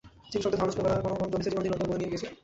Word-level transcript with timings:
চিকিৎসকদের 0.31 0.59
ধারণা, 0.61 0.73
ছোটবেলার 0.75 1.03
কোনো 1.03 1.13
জন্ডিসের 1.31 1.51
জীবাণু 1.53 1.63
তিনি 1.65 1.69
লন্ডনে 1.75 1.89
বয়ে 1.89 1.99
নিয়ে 2.01 2.11
গিয়েছিলেন। 2.11 2.33